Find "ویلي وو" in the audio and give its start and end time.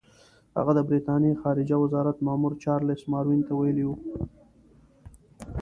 3.59-3.95